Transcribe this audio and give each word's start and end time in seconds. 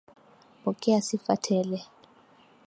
Pokea 0.63 1.01
sifa 1.01 1.35
tele. 1.35 1.79